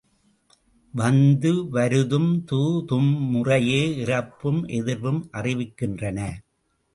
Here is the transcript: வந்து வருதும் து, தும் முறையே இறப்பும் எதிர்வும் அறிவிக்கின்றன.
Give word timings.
வந்து 0.93 1.51
வருதும் 1.71 2.31
து, 2.51 2.61
தும் 2.85 3.11
முறையே 3.29 3.83
இறப்பும் 3.97 4.65
எதிர்வும் 4.69 5.29
அறிவிக்கின்றன. 5.33 6.19